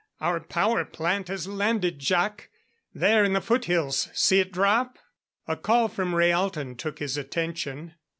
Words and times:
Our 0.19 0.39
power 0.39 0.83
plant 0.83 1.27
has 1.27 1.47
landed, 1.47 1.99
Jac 1.99 2.49
there 2.91 3.23
in 3.23 3.33
the 3.33 3.39
foothills 3.39 4.09
see 4.15 4.39
it 4.39 4.51
drop?" 4.51 4.97
A 5.47 5.55
call 5.55 5.89
from 5.89 6.15
Rhaalton 6.15 6.75
took 6.77 6.97
his 6.97 7.17
attention. 7.17 7.93